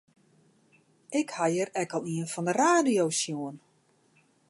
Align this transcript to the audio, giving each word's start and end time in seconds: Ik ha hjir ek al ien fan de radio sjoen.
Ik 1.19 1.29
ha 1.35 1.45
hjir 1.51 1.69
ek 1.83 1.91
al 1.99 2.05
ien 2.15 2.31
fan 2.33 2.45
de 2.49 2.53
radio 2.63 3.03
sjoen. 3.19 3.57